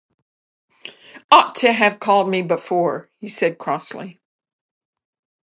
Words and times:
Ought 1.31 1.53
to 1.57 1.73
have 1.73 1.99
called 1.99 2.27
me 2.27 2.41
before,' 2.41 3.11
he 3.19 3.29
said 3.29 3.59
crossly. 3.59 4.19